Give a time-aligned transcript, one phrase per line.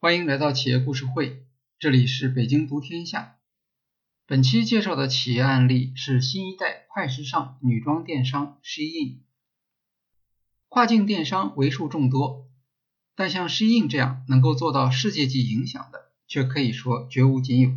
[0.00, 1.44] 欢迎来到企业故事会，
[1.80, 3.36] 这里是北京读天下。
[4.26, 9.16] 本期介绍的企业案例是新一代快时尚女装电商 Shein。
[10.68, 12.46] 跨境电商为数众多，
[13.16, 17.72] 但像 Shein 这样能够做到世界级影响的，却可以说绝无仅有。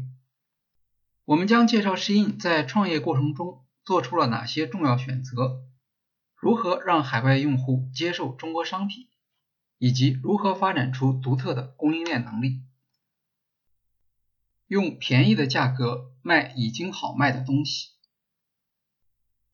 [1.26, 5.64] 我们将介绍 Shein 在创业过程中做出了哪些重要选择，
[6.36, 9.08] 如何让海外用户接受中国商品。
[9.82, 12.62] 以及如何发展出独特的供应链能力，
[14.68, 17.90] 用便宜的价格卖已经好卖的东西。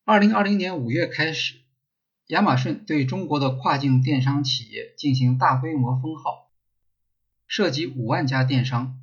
[0.04, 1.62] 二零二零年五月开始，
[2.26, 6.52] 亚马逊对中国的跨境电商企业进行大规模封号，
[7.48, 9.00] 涉及五万家电商，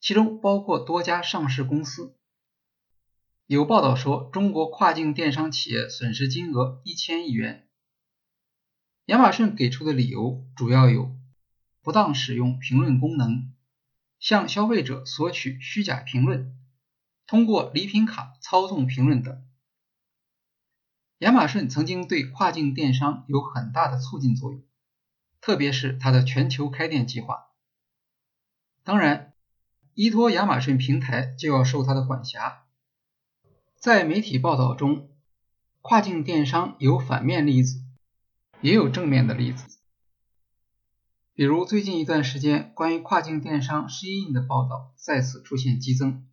[0.00, 2.16] 其中包括多家上市公司。
[3.46, 7.65] 有报道说，中国跨境电商企业损失金额一千亿元。
[9.06, 11.16] 亚马逊给出的理由主要有
[11.80, 13.52] 不当使用评论功能、
[14.18, 16.58] 向消费者索取虚假评论、
[17.24, 19.44] 通过礼品卡操纵评论等。
[21.18, 24.60] 亚马逊曾经对跨境电商有很大的促进作用，
[25.40, 27.46] 特别是它的全球开店计划。
[28.82, 29.34] 当然，
[29.94, 32.64] 依托亚马逊平台就要受它的管辖。
[33.78, 35.08] 在媒体报道中，
[35.80, 37.85] 跨境电商有反面例子。
[38.62, 39.78] 也有正面的例子，
[41.34, 46.26] 比如最近一段时间关于跨境电商 Shein 的报道再次出现激增。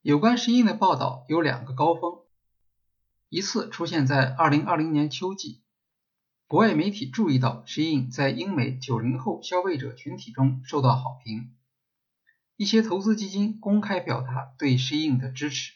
[0.00, 2.20] 有关 Shein 的报道有两个高峰，
[3.28, 5.62] 一次出现在2020年秋季，
[6.46, 11.54] 国外媒体注意到 Shein 在英美90后消费者群体中受到好评，
[12.56, 15.74] 一些投资基金公开表达对 Shein 的支持。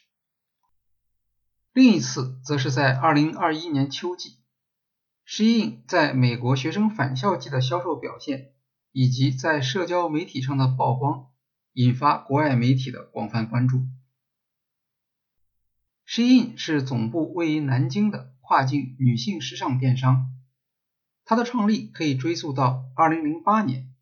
[1.71, 4.40] 另一次则是在2021年秋季。
[5.25, 8.53] Shein 在美国学生返校季的销售表现，
[8.91, 11.29] 以及在社交媒体上的曝光，
[11.73, 13.85] 引发国外媒体的广泛关注。
[16.05, 20.33] Shein 是总部位于南京的跨境女性时尚电商，
[21.23, 23.93] 它的创立可以追溯到2008年，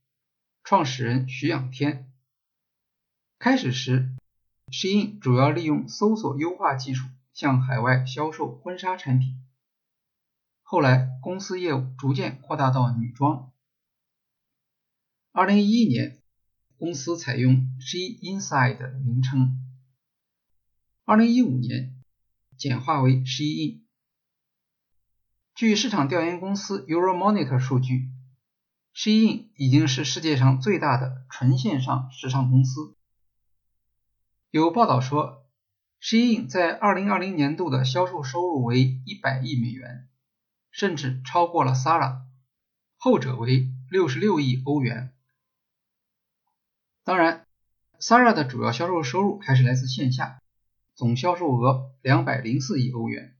[0.63, 2.11] 创始人徐仰天。
[3.37, 4.09] 开始时
[4.71, 9.35] ，Shein 主要利用搜索优化技术向海外销售婚纱产品。
[10.71, 13.51] 后来，公司业务逐渐扩大到女装。
[15.31, 16.21] 二零一一年，
[16.77, 19.65] 公司采用 She Inside 的名称。
[21.05, 21.95] 二零一五年，
[22.55, 23.81] 简化为 Shein。
[25.55, 28.11] 据市场调研公司 Euromonitor 数据
[28.93, 32.95] ，Shein 已经是世界上最大的纯线上时尚公司。
[34.51, 35.49] 有报道说
[35.99, 40.05] ，Shein 在二零二零年度的销售收入为一百亿美元。
[40.71, 42.21] 甚至超过了 Sara，
[42.97, 45.13] 后者为六十六亿欧元。
[47.03, 47.47] 当然
[47.99, 50.41] ，Sara 的主要销售收入还是来自线下，
[50.95, 53.35] 总销售额两百零四亿欧元。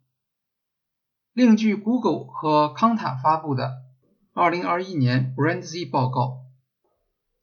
[1.33, 3.83] 另据 Google 和康塔发布的
[4.33, 6.45] 二零二一年 BrandZ 报告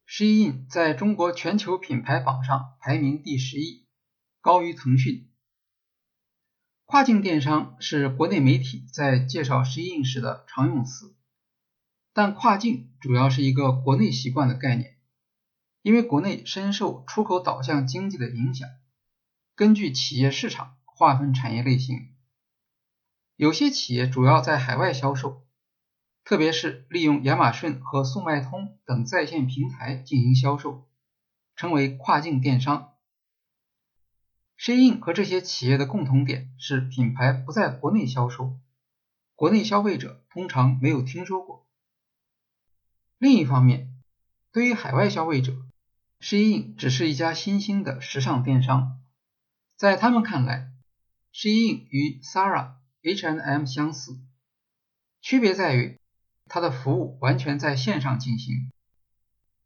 [0.07, 3.85] ，Shein 在中国全球品牌榜上排名第十一，
[4.41, 5.26] 高于腾讯。
[6.87, 11.13] 跨境电商是国内媒体在介绍 Shein 时的常用词，
[12.13, 14.95] 但跨境主要是一个国内习惯的概念，
[15.81, 18.69] 因为国内深受出口导向经济的影响，
[19.53, 22.15] 根据企业市场划分产业类型，
[23.35, 25.45] 有些企业主要在海外销售，
[26.23, 30.87] 特别是利用亚马逊和速卖通等在线平台进行销售，
[31.57, 32.93] 称为跨境电商。
[34.59, 38.59] Shein 和这些企业的共同点是品牌不在国内销售，
[39.35, 41.67] 国内消费者通常没有听说过。
[43.19, 43.93] 另一方面，
[44.51, 45.55] 对于海外消费者
[46.19, 48.99] ，Shein 只是一家新兴的时尚电商，
[49.75, 50.71] 在他们看来
[51.31, 54.19] ，Shein 与 Zara、H&M 相似，
[55.21, 55.99] 区别在于
[56.45, 58.71] 它的服务完全在线上进行，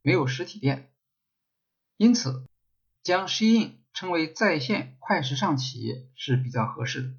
[0.02, 0.92] 没有实体店，
[1.96, 2.46] 因此
[3.04, 3.81] 将 Shein。
[3.94, 7.14] 称为在线快时尚企业是比较合适的。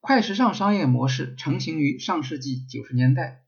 [0.00, 3.44] 快时尚商业模式成型于上世纪九十年代，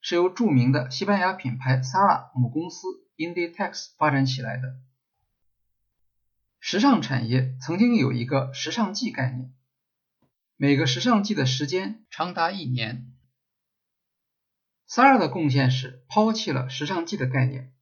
[0.00, 2.86] 是由著名的西班牙品牌 Zara 母公司
[3.16, 4.80] Inditex 发展起来的。
[6.60, 9.52] 时尚产业曾经有一个时尚季概念，
[10.56, 13.12] 每个时尚季的时间长达一年。
[14.88, 17.74] Zara 的贡献是抛弃了时尚季的概念。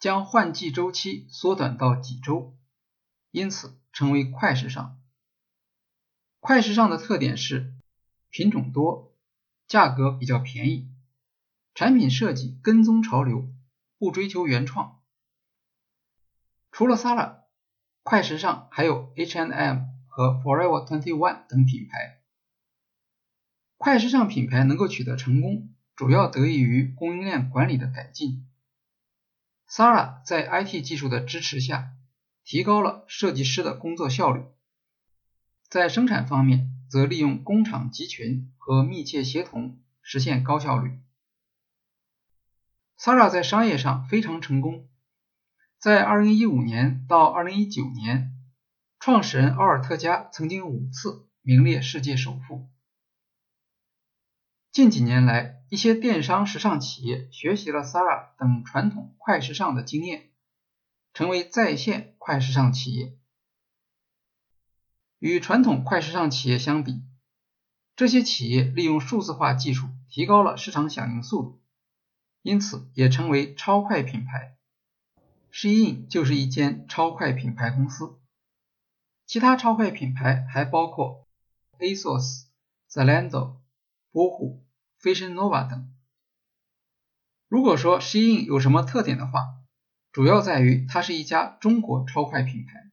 [0.00, 2.56] 将换季周期缩短到几周，
[3.30, 4.98] 因此成为快时尚。
[6.40, 7.74] 快时尚的特点是
[8.30, 9.14] 品种多，
[9.68, 10.88] 价格比较便宜，
[11.74, 13.52] 产品设计跟踪潮流，
[13.98, 15.02] 不追求原创。
[16.72, 17.40] 除了 Sara，
[18.02, 22.22] 快时尚还有 H&M 和 Forever Twenty One 等品牌。
[23.76, 28.46] 快时尚品牌能够取得成功，主要得益于供应链管理的改进。
[29.70, 31.92] Sara 在 IT 技术的支持下，
[32.42, 34.42] 提高了设计师的工作效率。
[35.68, 40.98] 在生产方面，则利用工厂集群和密切协同实现高效率。
[42.98, 44.88] Sara 在商业上非常成功，
[45.78, 48.34] 在2015年到2019年，
[48.98, 52.68] 创始人奥尔特加曾经五次名列世界首富。
[54.72, 60.32] 近几年来，一些电商时尚企业学习了 Zara 等传统快时尚的经验，
[61.14, 63.16] 成为在线快时尚企业。
[65.20, 67.04] 与传统快时尚企业相比，
[67.94, 71.62] 这些企业利用数字化技术提高了市场响应速度，
[72.42, 74.56] 因此也成为超快品牌。
[75.52, 78.18] Shein 就是一间超快品牌公司。
[79.24, 81.28] 其他超快品牌还包括
[81.78, 82.46] ASOS、
[82.90, 83.58] Zalando、
[84.10, 84.64] 波虎、
[85.00, 85.90] Fashion Nova 等。
[87.48, 89.56] 如果说 Shein 有什么特点的话，
[90.12, 92.90] 主要在于它是一家中国超快品牌。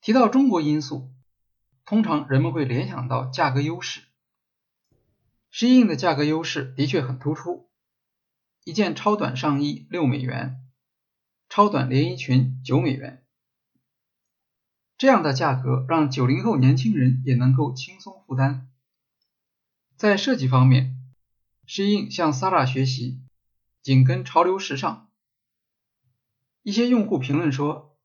[0.00, 1.10] 提到中国因素，
[1.84, 4.02] 通常人们会联想到价格优势。
[5.52, 7.70] Shein 的价格优势的确很突出，
[8.64, 10.60] 一件超短上衣六美元，
[11.48, 13.24] 超短连衣裙九美元，
[14.96, 18.70] 这样的价格让九零后年轻人也能够轻松负担。
[20.00, 20.96] 在设计方面
[21.66, 23.20] 适应向 Sara 学习，
[23.82, 25.10] 紧跟潮流时尚。
[26.62, 27.98] 一些用户评论说。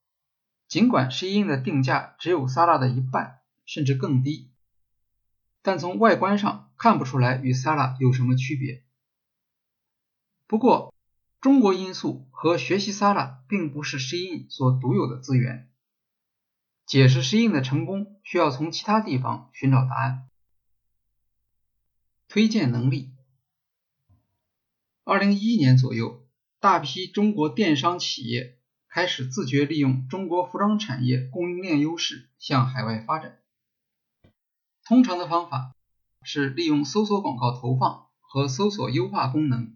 [0.67, 4.51] 尽管适应的定价只有 Sara 的一半，甚至更低，
[5.61, 8.83] 但从外观上看不出来与 Sara 有什么区别。
[10.47, 10.93] 不过，
[11.39, 15.71] 中国因素和学习 Sara 并不是 Shein 所独有的资源。
[16.85, 20.27] 解释 Shein 的成功，需要从其他地方寻找答案。
[22.27, 23.13] 推荐能力。
[25.03, 26.27] 二零一一年左右，
[26.59, 28.59] 大批中国电商企业。
[28.87, 33.41] 开始自觉利用中国服装产业供应链优势向海外发展。
[34.85, 35.75] 通常的方法
[36.23, 39.75] 是利用搜索广告投放和搜索优化功能，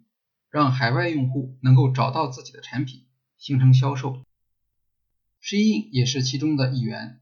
[0.50, 3.07] 让海外用户能够找到自己的产品，
[3.38, 4.24] 形成销售。
[5.44, 7.19] Shein 也是其中的一员。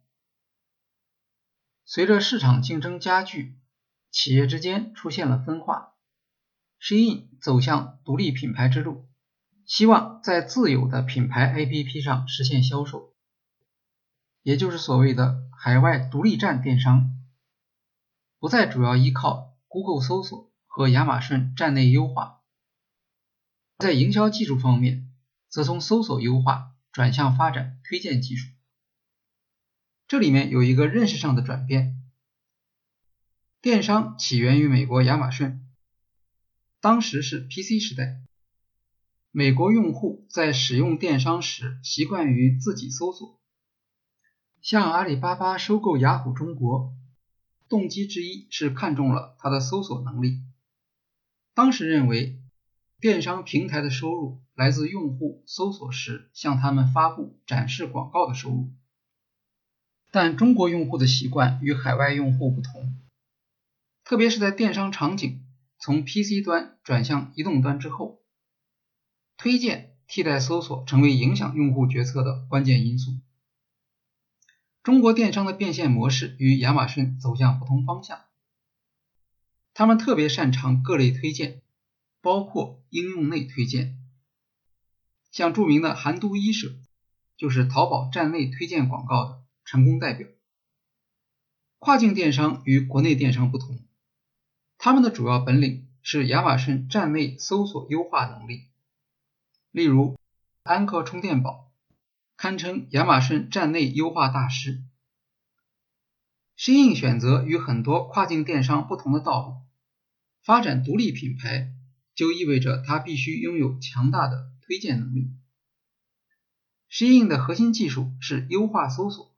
[1.83, 3.57] 随着市场竞争加剧，
[4.12, 5.94] 企业之间出现了分化
[6.81, 9.07] ，Shin 走向独立品牌之路。
[9.65, 13.13] 希望在自有的品牌 APP 上实现销售，
[14.42, 17.18] 也就是所谓的海外独立站电商，
[18.39, 22.42] 不再主要依靠 Google 搜索和亚马逊站内优化。
[23.77, 25.12] 在营销技术方面，
[25.50, 28.50] 则从搜索优化转向发展推荐技术。
[30.07, 31.96] 这里面有一个认识上的转变。
[33.59, 35.65] 电商起源于美国亚马逊，
[36.80, 38.21] 当时是 PC 时代。
[39.31, 43.42] 美国用户在使用电商时习惯于自己搜索，
[44.62, 46.94] 像阿里巴巴收购雅虎中国，
[47.68, 50.44] 动机之一是看中了它的搜索能力。
[51.56, 52.40] 当时认为，
[53.02, 58.69] 电商平台的收入来自用户搜索时向他们发布展示广告的收入。
[60.11, 62.95] 但中国用户的习惯与海外用户不同，
[64.07, 65.44] 特别是在电商场景
[65.80, 68.21] 从 PC 端转向移动端之后。
[69.35, 73.19] 推荐替代搜索成为影响用户决策的关键因素。
[74.81, 78.21] 中国电商的变现模式与亚马逊走向不同方向。
[79.73, 81.61] 他们特别擅长各类推荐，
[82.21, 83.99] 包括应用内推荐。
[85.33, 86.73] 像著名的韩都衣舍，
[87.35, 90.30] 就是淘宝站内推荐广告的成功代表。
[91.78, 93.83] 跨境电商与国内电商不同，
[94.77, 98.67] 他们的主要本领是亚马逊站内搜索优化能力。
[99.71, 100.19] 例如，
[100.63, 101.71] 安克充电宝
[102.35, 104.83] 堪称亚马逊站内优化大师。
[106.57, 109.55] Shein 选择与很多跨境电商不同的道路，
[110.41, 111.73] 发展独立品牌，
[112.15, 115.31] 就意味着它必须拥有强大的推荐能力。
[116.89, 119.35] Shein 的核心技术是优化搜索，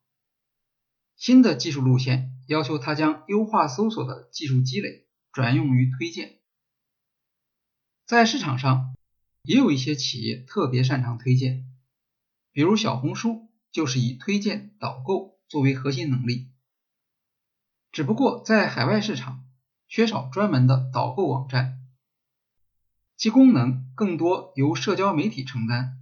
[1.18, 6.40] 新的技术路线要求它将优化搜索的技术积累转用于推荐，
[8.06, 8.94] 在市场上。
[9.44, 11.66] 也有一些企业特别擅长推荐，
[12.52, 16.52] 比如小红书就是以推荐导购作为核心能力。
[17.92, 19.46] 只不过在海外市场
[19.88, 21.80] 缺少专门的导购网站。
[23.16, 25.98] 其功能更多由社交媒体承担。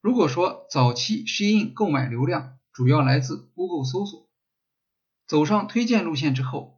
[0.00, 4.30] 如果说早期吸引购买流量主要来自 Google 搜索，
[5.26, 6.77] 走上推荐路线之后，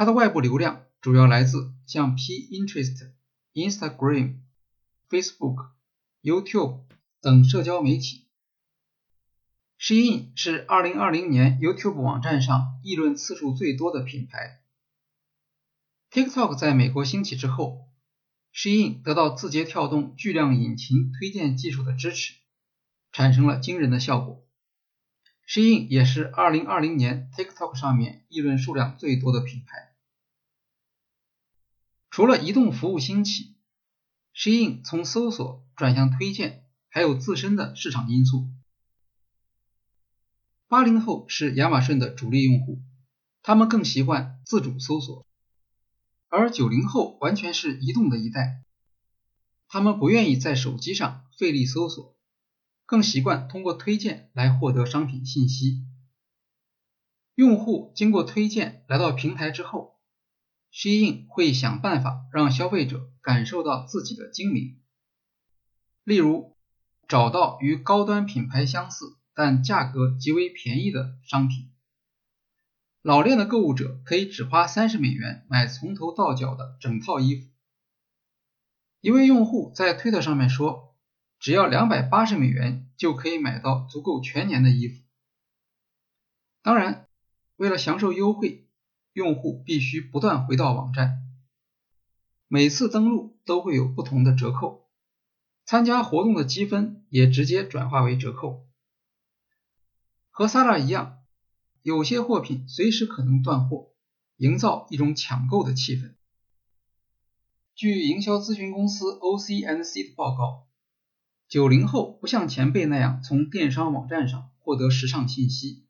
[0.00, 3.10] 它的外部流量主要来自像 Pinterest、
[3.52, 4.36] Instagram、
[5.10, 5.72] Facebook、
[6.22, 6.84] YouTube
[7.20, 8.26] 等社交媒体。
[9.78, 14.62] Shein 是2020年 YouTube 网站上议论次数最多的品牌。
[16.10, 17.86] TikTok 在美国兴起之后
[18.54, 22.36] ，Shein 得到字节跳动巨量引擎推荐技术的支持，
[23.12, 24.48] 产生了惊人的效果。
[25.46, 29.89] Shein 也是2020年 TikTok 上面议论数量最多的品牌。
[32.10, 33.54] 除了移动服务兴起
[34.34, 38.48] ，Shein 从搜索转向推荐，还有自身的市场因素。
[40.66, 42.82] 八零后是亚马逊的主力用户，
[43.42, 45.24] 他们更习惯自主搜索，
[46.28, 48.64] 而九零后完全是移动的一代，
[49.68, 52.16] 他们不愿意在手机上费力搜索，
[52.86, 55.84] 更习惯通过推荐来获得商品信息。
[57.36, 59.99] 用户经过推荐来到平台之后
[60.72, 64.80] ，Shein 会想办法让消费者感受到自己的精明，
[66.04, 66.56] 例如
[67.08, 69.16] 找到与高端品牌相似。
[69.32, 71.70] 但价格极为便宜的商品，
[73.00, 77.48] 老练的购物者可以只花三十美元买从头到脚的整套衣服。
[79.00, 80.94] 一位用户在推特上面说，
[81.38, 85.00] 只要两百八十美元就可以买到足够全年的衣服。
[86.60, 87.08] 当然，
[87.56, 88.68] 为了享受优惠，
[89.12, 91.22] 用户必须不断回到网站，
[92.46, 94.88] 每次登录都会有不同的折扣，
[95.64, 98.66] 参加活动的积分也直接转化为折扣。
[100.30, 101.18] 和 Sara 一样，
[101.82, 103.92] 有些货品随时可能断货，
[104.36, 106.14] 营造一种抢购的气氛。
[107.74, 110.68] 据营销咨询公司 OCNC 的报告，
[111.48, 115.84] 九零后不像前辈那样从电商网站上获得时尚信息，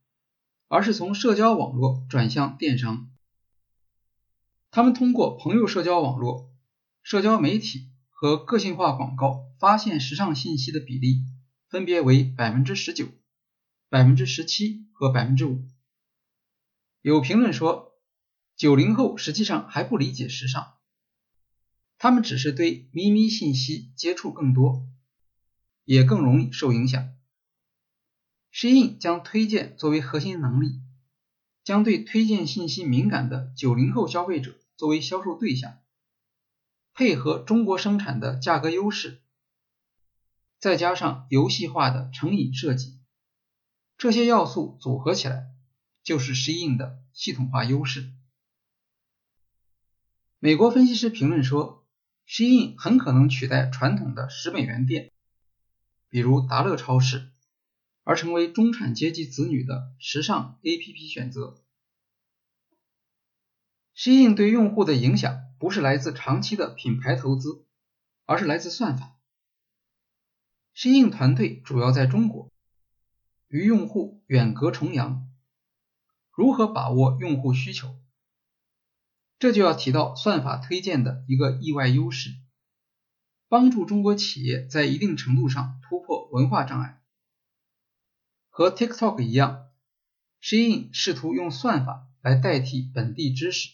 [0.71, 3.11] 而是从社交网络转向电商。
[4.71, 6.53] 他们通过朋友社交网络、
[7.03, 11.25] 社交媒体和个性化广告发现时尚信息的比例
[11.69, 13.09] 分别为百分之十九。
[13.89, 15.67] 百分之十七和百分之五。
[17.03, 17.99] 有评论说，
[18.55, 20.75] 九零后实际上还不理解时尚，
[21.99, 24.87] 他们只是对咪咪信息接触更多，
[25.85, 27.09] 也更容易受影响。
[28.53, 30.81] Shein 将推荐作为核心能力，
[31.63, 35.79] 将对推荐信息敏感的九零后消费者作为销售对象，
[36.93, 39.21] 配合中国生产的价格优势，
[40.59, 42.99] 再加上游戏化的成瘾设计。
[43.97, 45.47] 这些要素组合起来，
[46.03, 48.11] 就是 Shein 的系统化优势。
[50.39, 51.87] 美国分析师评论说
[52.27, 55.13] ，Shein 很可能取代传统的十美元店，
[56.09, 57.31] 比如达乐超市，
[58.05, 61.63] 而成为中产阶级子女的时尚 APP 选择。
[63.95, 67.67] Shein 对用户的影响不是来自长期的品牌投资，
[68.25, 69.17] 而是来自算法。
[70.75, 72.51] Shein 团队主要在中国。
[73.49, 75.29] 与用户远隔重洋，
[76.31, 77.99] 如何把握用户需求？
[79.41, 82.31] 这就要提到算法推荐的一个意外优势，
[83.49, 87.00] 帮助中国企业在一定程度上突破文化障碍。
[88.61, 89.71] 和 TikTok 一样
[90.43, 93.71] ，Shein 试图用算法来代替本地知识。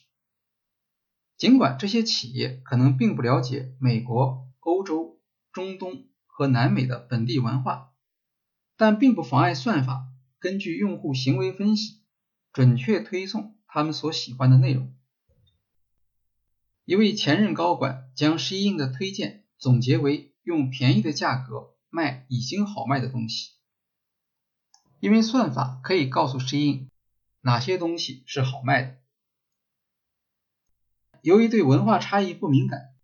[1.36, 7.94] 尽管这些企业可能并不了解美国、欧洲、中东和南美的本地文化。
[8.76, 10.06] 但并不妨碍算法
[10.38, 12.02] 根据用户行为分析，
[12.52, 14.94] 准确推送他们所喜欢的内容。
[16.84, 23.55] 一位前任高管将 Shein 的推荐总结为用便宜的价格卖已经好卖的东西，
[25.00, 26.88] 因为算法可以告诉适应
[27.40, 28.96] 哪些东西是好卖的。
[31.22, 32.94] 由于对文化差异不敏感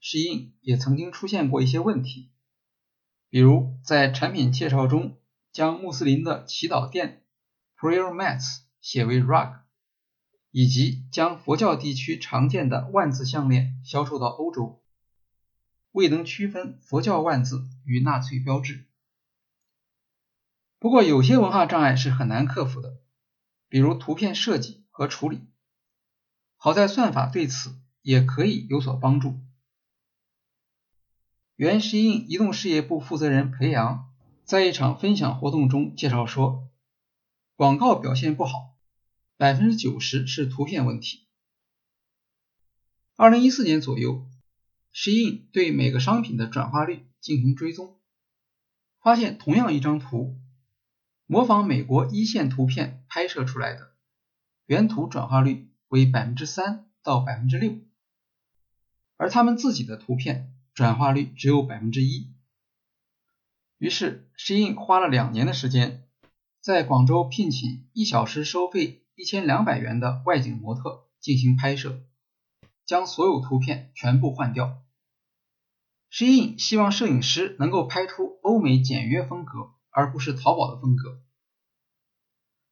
[0.00, 2.30] ，Shein 也曾经出现过一些问题。
[3.30, 5.18] 比如在产品介绍中
[5.52, 7.24] 将穆斯林的祈祷垫
[7.76, 9.60] prayer mats 写为 rug，
[10.50, 14.82] 以及将佛教地区常见的万字项链销售到欧洲，
[15.92, 18.86] 未能区分佛教万字与纳粹标志。
[20.78, 23.00] 不过有些文化障碍是很难克服的，
[23.68, 25.40] 比如图片设计和处理。
[26.56, 29.40] 好在算法对此也可以有所帮助。
[31.56, 34.12] 原石印移动事业部负责人裴阳
[34.44, 36.68] 在一场分享活动中介绍说，
[37.56, 38.76] 广告表现不好，
[39.36, 41.26] 百分之九十是图片问题。
[43.16, 44.28] 二零一四年左右
[44.94, 47.98] ，Shein 对每个商品的转化率进行追踪，
[49.00, 50.38] 发现同样一张图，
[51.30, 53.92] 模仿美国一线图片拍摄出来的
[54.64, 57.74] 原图转化率为百分之三到百分之六，
[59.18, 62.32] 而他们自己的图片转化率只有百分之一。
[63.76, 66.08] 于是，Shein 花了两年的时间，
[66.62, 72.00] 在广州聘请一小时收费一千两百元的外景模特进行拍摄，
[72.86, 74.82] 将所有图片全部换掉。
[76.10, 81.22] Shein 希望摄影师能够拍出欧美简约风格，而不是淘宝的风格。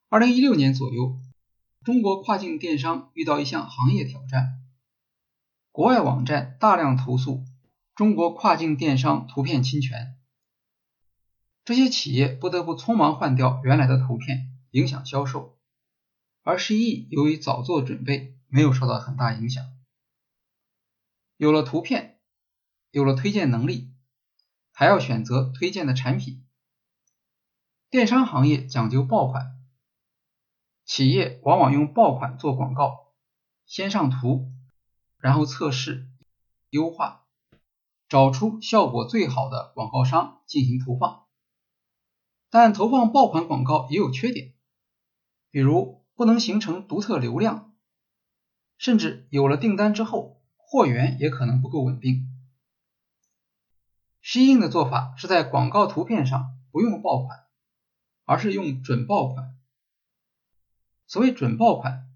[0.08, 1.18] 二零一六年左右，
[1.84, 4.62] 中国跨境电商遇到一项行业挑战，
[5.72, 7.44] 国外网站大量投诉
[7.94, 10.16] 中国跨境电商图片侵权。
[11.64, 15.58] 这些企业不得不匆忙换掉原来的图片，影响销售。
[16.42, 19.64] 而 Shein 由于早做准备，没有受到很大影响。
[21.36, 22.20] 有了图片，
[22.92, 23.92] 有了推荐能力，
[24.70, 26.45] 还要选择推荐的产品。
[27.88, 29.56] 电商行业讲究爆款，
[30.84, 33.12] 企业往往用爆款做广告，
[33.64, 34.50] 先上图，
[35.18, 36.08] 然后测试、
[36.70, 37.24] 优化，
[38.08, 41.26] 找出效果最好的广告商进行投放。
[42.50, 44.54] 但投放爆款广告也有缺点，
[45.52, 47.72] 比如不能形成独特流量，
[48.78, 52.28] 甚至有了订单之后，货源也可能不够稳定。
[54.24, 57.45] Shein 的做法是在广告图片上不用爆款，
[58.26, 59.56] 而是用准爆款。
[61.06, 62.06] 所谓准爆款，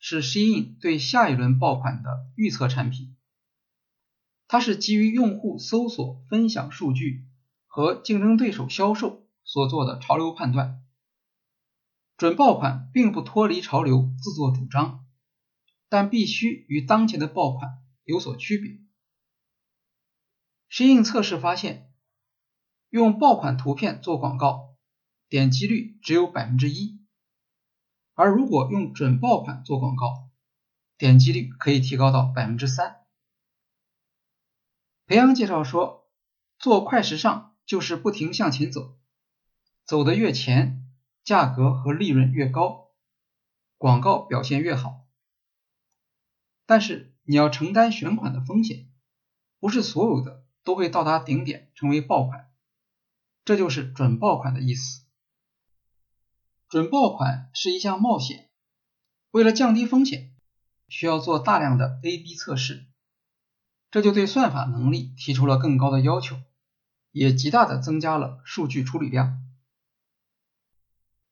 [0.00, 3.16] 是 Shein 对下一轮爆款的预测产品，
[4.48, 7.28] 它是基于用户搜索、分享数据
[7.68, 9.20] 和竞争对手销售。
[9.44, 10.84] 所做的潮流判断，
[12.16, 15.04] 准爆款并不脱离潮流自作主张，
[15.88, 18.78] 但必须与当前的爆款有所区别。
[20.68, 21.92] 适应测试发现，
[22.88, 24.71] 用爆款图片做广告，
[25.32, 27.00] 点击率只有百分之一，
[28.12, 30.28] 而如果用准爆款做广告，
[30.98, 33.06] 点击率可以提高到百分之三。
[35.06, 36.06] 培阳介绍说，
[36.58, 38.98] 做快时尚就是不停向前走。
[39.86, 40.86] 走得越前，
[41.24, 42.90] 价格和利润越高，
[43.78, 45.06] 广告表现越好。
[46.66, 48.90] 但是你要承担选款的风险，
[49.58, 52.52] 不是所有的都会到达顶点成为爆款，
[53.46, 55.00] 这就是准爆款的意思。
[56.72, 58.48] 准爆款是一项冒险，
[59.30, 60.32] 为了降低风险，
[60.88, 62.86] 需要做大量的 A/B 测试，
[63.90, 66.40] 这就对算法能力提出了更高的要求，
[67.10, 69.44] 也极大的增加了数据处理量。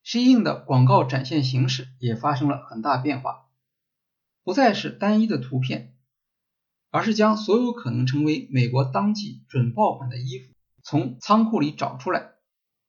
[0.05, 3.47] Shein 的广告展现形式也发生了很大变化，
[4.45, 5.97] 不再是单一的图片，
[6.91, 12.33] 而是将所有可能成为美国当季准爆款的衣服从仓库里找出来，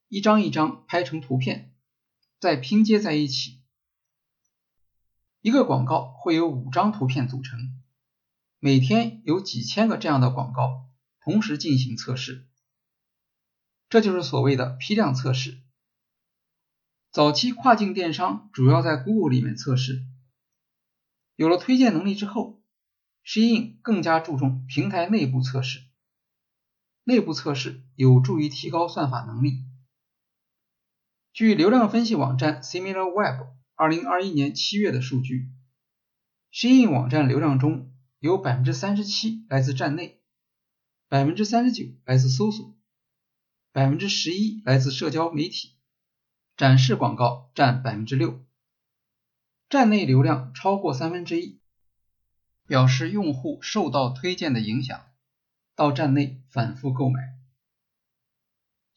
[0.09, 1.70] 一张一张拍成图片，
[2.41, 3.61] 再拼接在一起。
[5.41, 7.79] 一个广告会有五张图片组成，
[8.57, 10.89] 每天有几千个这样的广告
[11.23, 12.47] 同时进行测试，
[13.89, 15.61] 这就是所谓的批量测试。
[17.11, 20.03] 早期跨境电商主要在 Google 里面测试，
[21.35, 22.63] 有了推荐能力之后
[23.23, 25.83] ，Shein 更加注重平台内部测试。
[27.03, 29.63] 内部测试有助于提高算法能力。
[31.33, 35.49] 据流量分析网站 SimilarWeb 二零二一年七月的数据
[36.51, 40.19] ，Shein 网站流量中有百分之三十七来自站内，
[41.07, 42.75] 百分之三十九来自搜索，
[43.71, 45.77] 百分之十一来自社交媒体。
[46.57, 48.43] 展示广告占百分之六，
[49.69, 51.61] 站内流量超过三分之一，
[52.67, 55.01] 表示用户受到推荐的影响，
[55.75, 57.40] 到站内反复购买。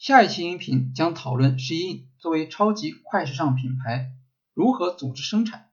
[0.04, 4.12] 下一期音频将讨论 Shein 作为超级快时尚品牌
[4.52, 5.70] 如何组织生产，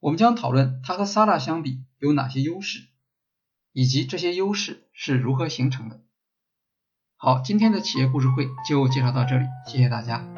[0.00, 2.88] 我们将讨论它和 Sara 相比有哪些优势，
[3.74, 6.00] 以及这些优势是如何形成的。
[7.16, 10.33] 好，今天的企业故事会就介绍到这里，谢谢大家。